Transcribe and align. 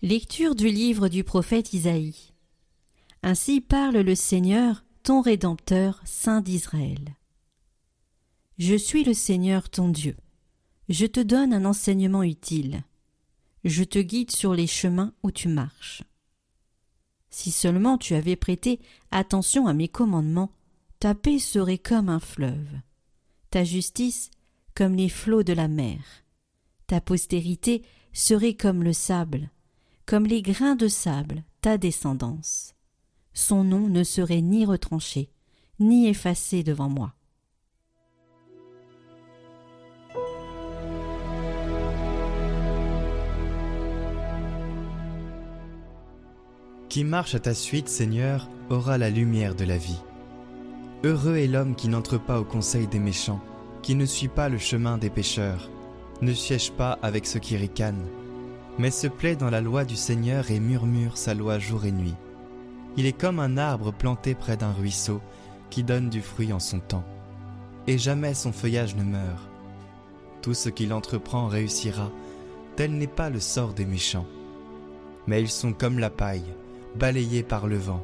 Lecture 0.00 0.54
du 0.54 0.68
livre 0.68 1.08
du 1.08 1.24
prophète 1.24 1.72
Isaïe. 1.72 2.32
Ainsi 3.24 3.60
parle 3.60 3.96
le 3.96 4.14
Seigneur, 4.14 4.84
ton 5.02 5.20
Rédempteur, 5.20 6.00
Saint 6.04 6.40
d'Israël. 6.40 7.16
Je 8.58 8.76
suis 8.76 9.02
le 9.02 9.12
Seigneur 9.12 9.68
ton 9.68 9.88
Dieu. 9.88 10.16
Je 10.88 11.04
te 11.04 11.18
donne 11.18 11.52
un 11.52 11.64
enseignement 11.64 12.22
utile. 12.22 12.84
Je 13.64 13.82
te 13.82 13.98
guide 13.98 14.30
sur 14.30 14.54
les 14.54 14.68
chemins 14.68 15.12
où 15.24 15.32
tu 15.32 15.48
marches. 15.48 16.04
Si 17.28 17.50
seulement 17.50 17.98
tu 17.98 18.14
avais 18.14 18.36
prêté 18.36 18.78
attention 19.10 19.66
à 19.66 19.74
mes 19.74 19.88
commandements, 19.88 20.52
ta 21.00 21.16
paix 21.16 21.40
serait 21.40 21.76
comme 21.76 22.08
un 22.08 22.20
fleuve, 22.20 22.70
ta 23.50 23.64
justice 23.64 24.30
comme 24.76 24.94
les 24.94 25.08
flots 25.08 25.42
de 25.42 25.54
la 25.54 25.66
mer, 25.66 25.98
ta 26.86 27.00
postérité 27.00 27.82
serait 28.12 28.54
comme 28.54 28.84
le 28.84 28.92
sable, 28.92 29.50
comme 30.08 30.24
les 30.24 30.40
grains 30.40 30.74
de 30.74 30.88
sable, 30.88 31.44
ta 31.60 31.76
descendance. 31.76 32.74
Son 33.34 33.62
nom 33.62 33.90
ne 33.90 34.02
serait 34.04 34.40
ni 34.40 34.64
retranché, 34.64 35.28
ni 35.80 36.08
effacé 36.08 36.62
devant 36.62 36.88
moi. 36.88 37.12
Qui 46.88 47.04
marche 47.04 47.34
à 47.34 47.40
ta 47.40 47.52
suite, 47.52 47.90
Seigneur, 47.90 48.48
aura 48.70 48.96
la 48.96 49.10
lumière 49.10 49.54
de 49.54 49.66
la 49.66 49.76
vie. 49.76 50.00
Heureux 51.04 51.36
est 51.36 51.48
l'homme 51.48 51.76
qui 51.76 51.88
n'entre 51.88 52.16
pas 52.16 52.40
au 52.40 52.44
conseil 52.44 52.86
des 52.86 52.98
méchants, 52.98 53.42
qui 53.82 53.94
ne 53.94 54.06
suit 54.06 54.28
pas 54.28 54.48
le 54.48 54.56
chemin 54.56 54.96
des 54.96 55.10
pécheurs, 55.10 55.68
ne 56.22 56.32
siège 56.32 56.72
pas 56.72 56.98
avec 57.02 57.26
ceux 57.26 57.40
qui 57.40 57.58
ricanent, 57.58 58.08
mais 58.78 58.90
se 58.90 59.06
plaît 59.06 59.36
dans 59.36 59.50
la 59.50 59.60
loi 59.60 59.84
du 59.84 59.96
Seigneur 59.96 60.50
et 60.50 60.60
murmure 60.60 61.16
sa 61.16 61.34
loi 61.34 61.58
jour 61.58 61.84
et 61.84 61.92
nuit. 61.92 62.14
Il 62.96 63.06
est 63.06 63.18
comme 63.18 63.40
un 63.40 63.56
arbre 63.56 63.92
planté 63.92 64.34
près 64.34 64.56
d'un 64.56 64.72
ruisseau, 64.72 65.20
qui 65.70 65.82
donne 65.84 66.08
du 66.08 66.22
fruit 66.22 66.52
en 66.52 66.60
son 66.60 66.80
temps, 66.80 67.04
et 67.86 67.98
jamais 67.98 68.34
son 68.34 68.52
feuillage 68.52 68.96
ne 68.96 69.04
meurt. 69.04 69.48
Tout 70.42 70.54
ce 70.54 70.68
qu'il 70.68 70.92
entreprend 70.92 71.46
réussira, 71.46 72.10
tel 72.76 72.92
n'est 72.92 73.06
pas 73.06 73.30
le 73.30 73.40
sort 73.40 73.74
des 73.74 73.86
méchants. 73.86 74.26
Mais 75.26 75.42
ils 75.42 75.50
sont 75.50 75.72
comme 75.72 75.98
la 75.98 76.10
paille, 76.10 76.54
balayé 76.96 77.42
par 77.42 77.66
le 77.66 77.76
vent. 77.76 78.02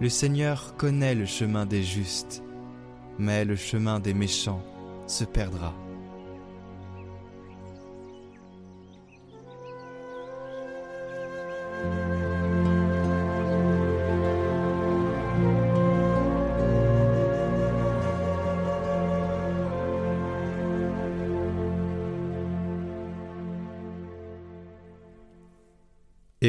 Le 0.00 0.08
Seigneur 0.08 0.76
connaît 0.76 1.14
le 1.14 1.26
chemin 1.26 1.66
des 1.66 1.82
justes, 1.82 2.42
mais 3.18 3.44
le 3.44 3.56
chemin 3.56 4.00
des 4.00 4.14
méchants 4.14 4.62
se 5.06 5.24
perdra. 5.24 5.74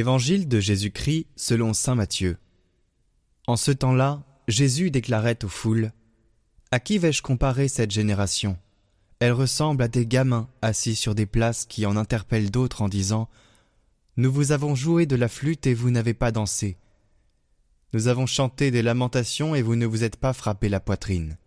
Évangile 0.02 0.48
de 0.48 0.60
Jésus-Christ 0.60 1.28
selon 1.36 1.74
Saint 1.74 1.94
Matthieu. 1.94 2.40
En 3.46 3.56
ce 3.56 3.70
temps-là, 3.70 4.24
Jésus 4.48 4.90
déclarait 4.90 5.46
aux 5.46 5.48
foules 5.48 5.92
À 6.72 6.80
qui 6.80 6.98
vais-je 6.98 7.22
comparer 7.22 7.68
cette 7.68 7.92
génération? 7.92 8.58
Elle 9.20 9.34
ressemble 9.34 9.84
à 9.84 9.88
des 9.88 10.08
gamins 10.08 10.50
assis 10.64 10.96
sur 10.96 11.14
des 11.14 11.28
places 11.28 11.68
qui 11.68 11.86
en 11.86 11.98
interpellent 11.98 12.50
d'autres 12.50 12.82
en 12.82 12.90
disant 12.90 13.30
Nous 14.18 14.32
vous 14.32 14.52
avons 14.52 14.74
joué 14.74 15.06
de 15.06 15.16
la 15.16 15.28
flûte 15.28 15.68
et 15.68 15.76
vous 15.76 15.92
n'avez 15.92 16.16
pas 16.16 16.32
dansé. 16.32 16.78
Nous 17.94 18.08
avons 18.08 18.26
chanté 18.26 18.72
des 18.72 18.82
lamentations 18.82 19.54
et 19.54 19.62
vous 19.62 19.76
ne 19.76 19.86
vous 19.86 20.04
êtes 20.04 20.18
pas 20.18 20.34
frappé 20.34 20.68
la 20.68 20.80
poitrine. 20.80 21.38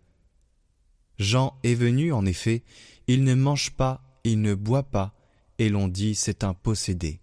Jean 1.19 1.59
est 1.63 1.75
venu, 1.75 2.13
en 2.13 2.25
effet, 2.25 2.63
il 3.07 3.25
ne 3.25 3.33
mange 3.33 3.71
pas, 3.71 4.01
il 4.23 4.39
ne 4.39 4.55
boit 4.55 4.83
pas, 4.83 5.13
et 5.59 5.67
l'on 5.67 5.89
dit 5.89 6.15
c'est 6.15 6.45
un 6.45 6.53
possédé. 6.53 7.19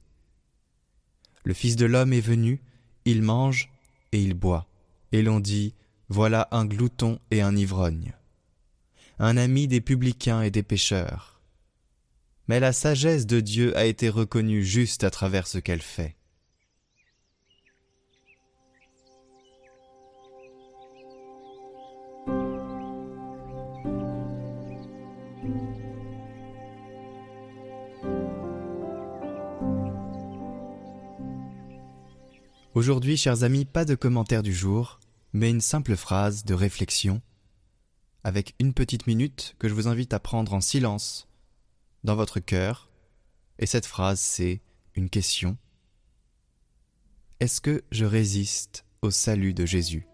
Le 1.44 1.54
Fils 1.54 1.76
de 1.76 1.86
l'homme 1.86 2.12
est 2.12 2.20
venu, 2.20 2.60
il 3.04 3.22
mange 3.22 3.70
et 4.12 4.22
il 4.22 4.34
boit. 4.34 4.66
Et 5.12 5.22
l'on 5.22 5.40
dit, 5.40 5.74
voilà 6.08 6.48
un 6.50 6.64
glouton 6.64 7.18
et 7.30 7.42
un 7.42 7.56
ivrogne, 7.56 8.14
un 9.18 9.36
ami 9.36 9.68
des 9.68 9.80
publicains 9.80 10.42
et 10.42 10.50
des 10.50 10.62
pécheurs. 10.62 11.40
Mais 12.48 12.60
la 12.60 12.72
sagesse 12.72 13.26
de 13.26 13.40
Dieu 13.40 13.76
a 13.76 13.84
été 13.84 14.08
reconnue 14.08 14.64
juste 14.64 15.04
à 15.04 15.10
travers 15.10 15.46
ce 15.46 15.58
qu'elle 15.58 15.82
fait. 15.82 16.16
Aujourd'hui, 32.74 33.18
chers 33.18 33.42
amis, 33.42 33.66
pas 33.66 33.84
de 33.84 33.94
commentaire 33.94 34.42
du 34.42 34.54
jour, 34.54 34.98
mais 35.34 35.50
une 35.50 35.60
simple 35.60 35.94
phrase 35.94 36.46
de 36.46 36.54
réflexion, 36.54 37.20
avec 38.24 38.54
une 38.58 38.72
petite 38.72 39.06
minute 39.06 39.54
que 39.58 39.68
je 39.68 39.74
vous 39.74 39.88
invite 39.88 40.14
à 40.14 40.18
prendre 40.18 40.54
en 40.54 40.62
silence 40.62 41.28
dans 42.02 42.16
votre 42.16 42.40
cœur, 42.40 42.88
et 43.58 43.66
cette 43.66 43.84
phrase 43.84 44.20
c'est 44.20 44.62
une 44.94 45.10
question. 45.10 45.58
Est-ce 47.40 47.60
que 47.60 47.84
je 47.90 48.06
résiste 48.06 48.86
au 49.02 49.10
salut 49.10 49.52
de 49.52 49.66
Jésus? 49.66 50.06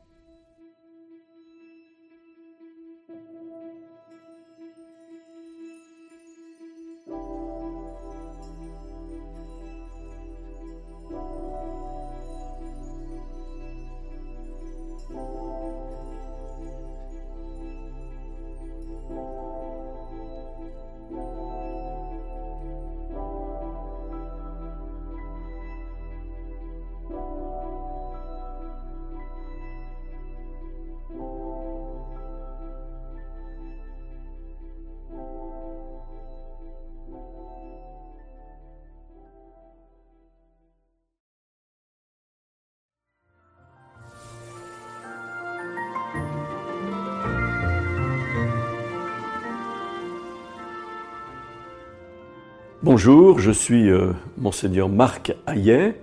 Bonjour, 52.90 53.38
je 53.38 53.50
suis 53.50 53.90
euh, 53.90 54.14
monseigneur 54.38 54.88
Marc 54.88 55.36
Hayet, 55.46 56.00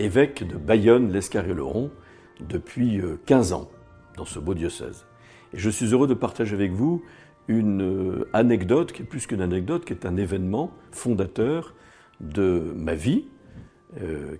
évêque 0.00 0.44
de 0.44 0.56
Bayonne-l'Escarioleron 0.56 1.92
depuis 2.40 3.00
15 3.26 3.52
euh, 3.52 3.54
ans 3.54 3.70
dans 4.16 4.24
ce 4.24 4.40
beau 4.40 4.52
diocèse. 4.52 5.06
Et 5.52 5.58
je 5.58 5.70
suis 5.70 5.92
heureux 5.92 6.08
de 6.08 6.14
partager 6.14 6.56
avec 6.56 6.72
vous 6.72 7.04
une 7.46 7.82
euh, 7.82 8.28
anecdote 8.32 8.90
qui 8.90 9.02
est 9.02 9.04
plus 9.04 9.28
qu'une 9.28 9.42
anecdote, 9.42 9.84
qui 9.84 9.92
est 9.92 10.06
un 10.06 10.16
événement 10.16 10.72
fondateur 10.90 11.72
de 12.18 12.74
ma 12.74 12.96
vie, 12.96 13.26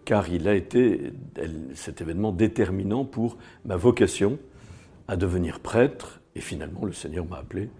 car 0.04 0.28
il 0.30 0.48
a 0.48 0.54
été 0.56 1.12
cet 1.74 2.00
événement 2.00 2.32
déterminant 2.32 3.04
pour 3.04 3.36
ma 3.64 3.76
vocation 3.76 4.40
à 5.06 5.14
devenir 5.14 5.60
prêtre, 5.60 6.20
et 6.34 6.40
finalement 6.40 6.84
le 6.84 6.92
Seigneur 6.92 7.24
m'a 7.24 7.36
appelé 7.36 7.70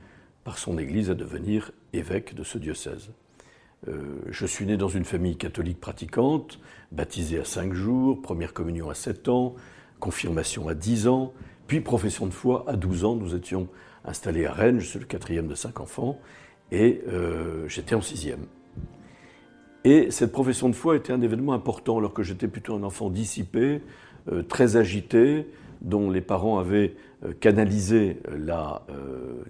par 0.45 0.59
son 0.59 0.79
Église 0.79 1.11
à 1.11 1.15
devenir 1.15 1.73
évêque 1.93 2.37
de 2.37 2.45
ce 2.45 2.59
diocèse. 2.59 3.11
Euh, 3.89 4.01
je 4.31 4.47
suis 4.47 4.67
né 4.67 4.77
dans 4.77 4.89
une 4.89 5.05
famille 5.05 5.37
catholique 5.37 5.81
pratiquante, 5.81 6.59
baptisé 6.93 7.39
à 7.39 7.45
5 7.45 7.73
jours, 7.75 8.21
première 8.23 8.53
communion 8.53 8.89
à 8.89 8.95
7 8.95 9.29
ans, 9.29 9.55
confirmation 10.01 10.69
à 10.69 10.75
10 10.75 11.09
ans, 11.09 11.33
puis 11.67 11.81
profession 11.81 12.27
de 12.27 12.33
foi 12.33 12.65
à 12.67 12.77
12 12.77 13.05
ans. 13.05 13.17
Nous 13.17 13.35
étions 13.35 13.69
installés 14.05 14.47
à 14.47 14.53
Rennes, 14.53 14.81
je 14.81 14.87
suis 14.87 14.99
le 14.99 15.07
quatrième 15.07 15.49
de 15.49 15.55
cinq 15.55 15.81
enfants, 15.81 16.19
et 16.73 17.03
euh, 17.09 17.67
j'étais 17.69 17.95
en 17.95 18.03
sixième. 18.03 18.47
Et 19.85 20.11
cette 20.11 20.33
profession 20.33 20.69
de 20.69 20.75
foi 20.75 20.97
était 20.97 21.13
un 21.13 21.21
événement 21.21 21.53
important 21.53 21.99
alors 21.99 22.15
que 22.15 22.23
j'étais 22.23 22.49
plutôt 22.49 22.75
un 22.75 22.83
enfant 22.83 23.11
dissipé, 23.11 23.83
euh, 24.33 24.43
très 24.43 24.77
agité, 24.77 25.47
dont 25.83 26.11
les 26.11 26.23
parents 26.23 26.59
avaient 26.59 26.95
canalisé 27.41 28.19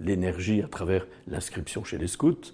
l'énergie 0.01 0.61
à 0.61 0.67
travers 0.67 1.07
l'inscription 1.27 1.85
chez 1.85 1.97
les 1.97 2.07
scouts. 2.07 2.53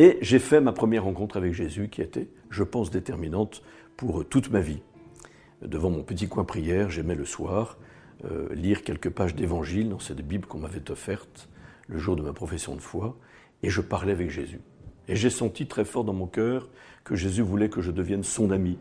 Et 0.00 0.16
j'ai 0.22 0.38
fait 0.38 0.62
ma 0.62 0.72
première 0.72 1.04
rencontre 1.04 1.36
avec 1.36 1.52
Jésus 1.52 1.90
qui 1.90 2.00
était, 2.00 2.26
je 2.48 2.62
pense, 2.62 2.90
déterminante 2.90 3.62
pour 3.98 4.26
toute 4.26 4.50
ma 4.50 4.60
vie. 4.60 4.80
Devant 5.60 5.90
mon 5.90 6.02
petit 6.02 6.26
coin 6.26 6.44
prière, 6.44 6.88
j'aimais 6.88 7.14
le 7.14 7.26
soir 7.26 7.76
euh, 8.24 8.48
lire 8.54 8.82
quelques 8.82 9.10
pages 9.10 9.34
d'évangile 9.34 9.90
dans 9.90 9.98
cette 9.98 10.26
Bible 10.26 10.46
qu'on 10.46 10.60
m'avait 10.60 10.90
offerte 10.90 11.50
le 11.86 11.98
jour 11.98 12.16
de 12.16 12.22
ma 12.22 12.32
profession 12.32 12.74
de 12.74 12.80
foi, 12.80 13.14
et 13.62 13.68
je 13.68 13.82
parlais 13.82 14.12
avec 14.12 14.30
Jésus. 14.30 14.62
Et 15.06 15.16
j'ai 15.16 15.28
senti 15.28 15.66
très 15.66 15.84
fort 15.84 16.04
dans 16.04 16.14
mon 16.14 16.26
cœur 16.26 16.70
que 17.04 17.14
Jésus 17.14 17.42
voulait 17.42 17.68
que 17.68 17.82
je 17.82 17.90
devienne 17.90 18.22
son 18.22 18.52
ami, 18.52 18.78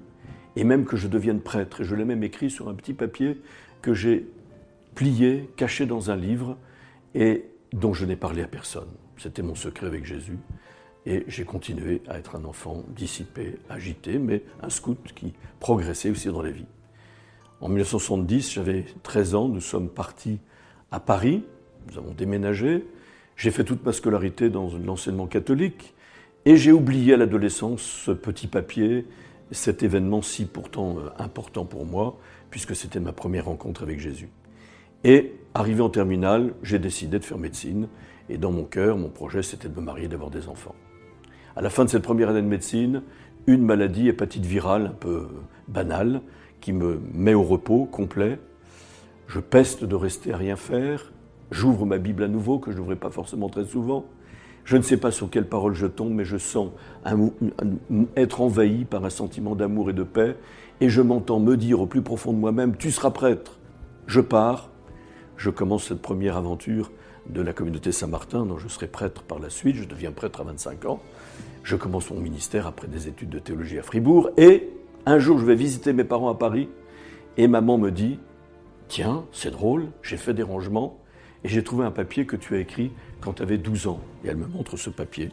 et 0.56 0.64
même 0.64 0.86
que 0.86 0.96
je 0.96 1.10
devienne 1.10 1.42
prêtre. 1.42 1.82
Et 1.82 1.84
je 1.84 1.96
l'ai 1.96 2.06
même 2.06 2.24
écrit 2.24 2.50
sur 2.50 2.70
un 2.70 2.74
petit 2.76 2.94
papier 2.94 3.42
que 3.82 3.94
j'ai 3.94 4.26
plié, 4.96 5.50
caché 5.58 5.86
dans 5.86 6.12
un 6.12 6.16
livre, 6.16 6.56
et 7.14 7.44
dont 7.74 7.94
je 7.94 8.06
n'ai 8.06 8.16
parlé 8.16 8.42
à 8.42 8.48
personne. 8.48 8.88
C'était 9.18 9.42
mon 9.42 9.56
secret 9.56 9.86
avec 9.86 10.06
Jésus. 10.06 10.38
Et 11.10 11.26
j'ai 11.28 11.44
continué 11.44 12.04
à 12.08 12.20
être 12.20 12.36
un 12.36 12.46
enfant 12.46 12.84
dissipé, 12.96 13.58
agité, 13.68 14.20
mais 14.20 14.44
un 14.62 14.70
scout 14.70 15.00
qui 15.16 15.34
progressait 15.60 16.12
aussi 16.12 16.28
dans 16.28 16.44
la 16.44 16.52
vie. 16.52 16.68
En 17.62 17.68
1970, 17.68 18.54
j'avais 18.54 18.86
13 19.02 19.34
ans, 19.34 19.48
nous 19.48 19.60
sommes 19.60 19.90
partis 19.90 20.38
à 20.92 21.00
Paris, 21.00 21.44
nous 21.90 21.98
avons 21.98 22.14
déménagé, 22.14 22.86
j'ai 23.38 23.50
fait 23.50 23.64
toute 23.64 23.84
ma 23.84 23.92
scolarité 23.92 24.52
dans 24.52 24.70
l'enseignement 24.86 25.26
catholique, 25.26 25.96
et 26.46 26.58
j'ai 26.58 26.72
oublié 26.72 27.16
à 27.16 27.18
l'adolescence 27.18 27.82
ce 27.82 28.12
petit 28.12 28.46
papier, 28.46 29.08
cet 29.50 29.82
événement 29.82 30.22
si 30.22 30.46
pourtant 30.46 31.00
euh, 31.00 31.10
important 31.18 31.66
pour 31.66 31.88
moi, 31.88 32.20
puisque 32.52 32.76
c'était 32.76 33.00
ma 33.00 33.14
première 33.14 33.46
rencontre 33.46 33.82
avec 33.82 34.00
Jésus. 34.00 34.30
Et 35.04 35.34
arrivé 35.56 35.82
en 35.82 35.90
terminale, 35.90 36.54
j'ai 36.62 36.78
décidé 36.78 37.18
de 37.18 37.26
faire 37.26 37.40
médecine, 37.40 37.88
et 38.30 38.38
dans 38.38 38.52
mon 38.52 38.64
cœur, 38.64 38.96
mon 38.96 39.10
projet, 39.10 39.42
c'était 39.42 39.70
de 39.70 39.76
me 39.76 39.82
marier, 39.82 40.08
d'avoir 40.08 40.30
des 40.30 40.48
enfants. 40.48 40.76
À 41.56 41.62
la 41.62 41.70
fin 41.70 41.86
de 41.86 41.90
cette 41.90 42.04
première 42.04 42.30
année 42.30 42.42
de 42.42 42.48
médecine, 42.48 43.02
une 43.48 43.64
maladie, 43.64 44.08
hépatite 44.08 44.46
virale 44.46 44.88
un 44.88 44.96
peu 44.98 45.28
banale, 45.68 46.22
qui 46.62 46.74
me 46.74 47.00
met 47.14 47.34
au 47.34 47.44
repos 47.44 47.86
complet. 47.86 48.40
Je 49.28 49.40
peste 49.40 49.84
de 49.84 49.96
rester 49.96 50.34
à 50.34 50.38
rien 50.38 50.56
faire. 50.56 51.12
J'ouvre 51.52 51.86
ma 51.86 51.98
Bible 51.98 52.24
à 52.24 52.28
nouveau, 52.28 52.60
que 52.60 52.72
je 52.72 52.78
n'ouvrais 52.78 52.96
pas 52.96 53.10
forcément 53.10 53.50
très 53.50 53.66
souvent. 53.66 54.06
Je 54.66 54.78
ne 54.78 54.84
sais 54.84 54.98
pas 54.98 55.10
sur 55.10 55.30
quelle 55.30 55.48
parole 55.48 55.74
je 55.74 55.88
tombe, 55.88 56.14
mais 56.14 56.26
je 56.26 56.38
sens 56.38 56.70
être 58.16 58.42
envahi 58.42 58.86
par 58.86 59.04
un 59.04 59.10
sentiment 59.10 59.56
d'amour 59.56 59.90
et 59.90 59.94
de 59.94 60.04
paix, 60.04 60.36
et 60.80 60.90
je 60.90 61.02
m'entends 61.02 61.40
me 61.40 61.58
dire 61.58 61.82
au 61.82 61.88
plus 61.88 62.04
profond 62.04 62.34
de 62.34 62.38
moi-même, 62.38 62.76
tu 62.76 62.92
seras 62.92 63.10
prêtre. 63.10 63.58
Je 64.06 64.22
pars, 64.22 64.70
je 65.38 65.50
commence 65.50 65.86
cette 65.86 66.02
première 66.02 66.38
aventure 66.38 66.92
de 67.28 67.42
la 67.42 67.54
communauté 67.54 67.92
Saint-Martin, 67.92 68.46
dont 68.46 68.58
je 68.58 68.68
serai 68.68 68.88
prêtre 68.88 69.24
par 69.24 69.40
la 69.40 69.50
suite, 69.50 69.76
je 69.76 69.86
deviens 69.86 70.12
prêtre 70.12 70.42
à 70.42 70.44
25 70.44 70.86
ans. 70.86 71.02
Je 71.64 71.76
commence 71.76 72.10
mon 72.12 72.20
ministère 72.20 72.68
après 72.68 72.88
des 72.88 73.08
études 73.08 73.30
de 73.30 73.40
théologie 73.40 73.80
à 73.80 73.84
Fribourg, 73.84 74.30
et 74.38 74.70
un 75.06 75.20
jour, 75.20 75.40
je 75.40 75.46
vais 75.46 75.56
visiter 75.56 75.94
mes 75.94 76.04
parents 76.04 76.30
à 76.30 76.36
Paris 76.36 76.70
et 77.38 77.48
maman 77.48 77.78
me 77.78 77.90
dit 77.90 78.20
Tiens, 78.90 79.24
c'est 79.32 79.52
drôle, 79.52 79.88
j'ai 80.02 80.18
fait 80.18 80.34
des 80.34 80.44
rangements 80.44 81.00
et 81.44 81.48
j'ai 81.48 81.64
trouvé 81.64 81.86
un 81.86 81.92
papier 81.92 82.26
que 82.26 82.36
tu 82.36 82.56
as 82.56 82.60
écrit 82.60 82.92
quand 83.22 83.34
tu 83.34 83.44
avais 83.44 83.58
12 83.58 83.88
ans. 83.88 84.02
Et 84.24 84.28
elle 84.28 84.38
me 84.38 84.48
montre 84.48 84.78
ce 84.78 84.90
papier 84.90 85.32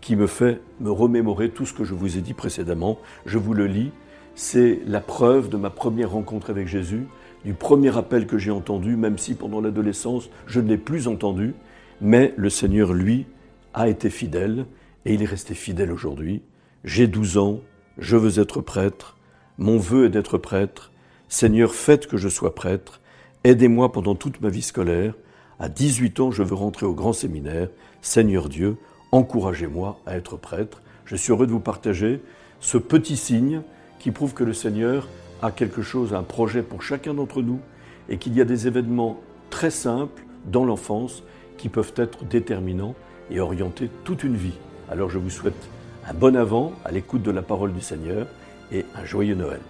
qui 0.00 0.16
me 0.16 0.26
fait 0.26 0.60
me 0.80 0.90
remémorer 0.90 1.50
tout 1.50 1.66
ce 1.66 1.74
que 1.74 1.84
je 1.84 1.94
vous 1.94 2.16
ai 2.16 2.20
dit 2.20 2.34
précédemment. 2.34 2.98
Je 3.26 3.38
vous 3.38 3.54
le 3.54 3.66
lis. 3.66 3.92
C'est 4.34 4.80
la 4.86 5.00
preuve 5.00 5.48
de 5.48 5.56
ma 5.56 5.70
première 5.70 6.10
rencontre 6.10 6.50
avec 6.50 6.68
Jésus, 6.68 7.06
du 7.44 7.54
premier 7.54 7.96
appel 7.96 8.26
que 8.26 8.38
j'ai 8.38 8.50
entendu, 8.50 8.96
même 8.96 9.18
si 9.18 9.34
pendant 9.34 9.60
l'adolescence 9.60 10.30
je 10.46 10.60
ne 10.60 10.68
l'ai 10.68 10.78
plus 10.78 11.08
entendu. 11.08 11.54
Mais 12.00 12.34
le 12.36 12.50
Seigneur, 12.50 12.92
lui, 12.92 13.26
a 13.74 13.88
été 13.88 14.10
fidèle 14.10 14.66
et 15.04 15.14
il 15.14 15.22
est 15.22 15.26
resté 15.26 15.54
fidèle 15.54 15.92
aujourd'hui. 15.92 16.42
J'ai 16.84 17.06
12 17.06 17.38
ans, 17.38 17.60
je 17.98 18.16
veux 18.16 18.40
être 18.40 18.60
prêtre, 18.60 19.16
mon 19.58 19.78
vœu 19.78 20.06
est 20.06 20.10
d'être 20.10 20.38
prêtre, 20.38 20.92
Seigneur, 21.28 21.74
faites 21.74 22.06
que 22.06 22.16
je 22.16 22.28
sois 22.28 22.54
prêtre, 22.54 23.00
aidez-moi 23.44 23.92
pendant 23.92 24.14
toute 24.14 24.40
ma 24.40 24.48
vie 24.48 24.62
scolaire, 24.62 25.14
à 25.58 25.68
18 25.68 26.20
ans 26.20 26.30
je 26.30 26.42
veux 26.42 26.54
rentrer 26.54 26.86
au 26.86 26.94
grand 26.94 27.12
séminaire, 27.12 27.68
Seigneur 28.00 28.48
Dieu, 28.48 28.78
encouragez-moi 29.12 30.00
à 30.06 30.16
être 30.16 30.36
prêtre. 30.36 30.82
Je 31.04 31.16
suis 31.16 31.32
heureux 31.32 31.46
de 31.46 31.52
vous 31.52 31.60
partager 31.60 32.22
ce 32.60 32.78
petit 32.78 33.16
signe 33.16 33.62
qui 34.00 34.10
prouve 34.10 34.34
que 34.34 34.42
le 34.42 34.54
Seigneur 34.54 35.06
a 35.42 35.52
quelque 35.52 35.82
chose, 35.82 36.12
un 36.14 36.24
projet 36.24 36.62
pour 36.62 36.82
chacun 36.82 37.14
d'entre 37.14 37.42
nous 37.42 37.60
et 38.08 38.16
qu'il 38.18 38.34
y 38.34 38.40
a 38.40 38.44
des 38.44 38.66
événements 38.66 39.20
très 39.50 39.70
simples 39.70 40.24
dans 40.46 40.64
l'enfance 40.64 41.22
qui 41.56 41.68
peuvent 41.68 41.92
être 41.96 42.24
déterminants 42.24 42.96
et 43.30 43.38
orienter 43.38 43.88
toute 44.04 44.24
une 44.24 44.36
vie. 44.36 44.58
Alors 44.90 45.10
je 45.10 45.18
vous 45.18 45.30
souhaite 45.30 45.68
un 46.08 46.14
bon 46.14 46.34
avant 46.34 46.72
à 46.84 46.90
l'écoute 46.90 47.22
de 47.22 47.30
la 47.30 47.42
parole 47.42 47.72
du 47.72 47.80
Seigneur 47.80 48.26
et 48.72 48.84
un 48.96 49.04
joyeux 49.04 49.34
Noël. 49.34 49.60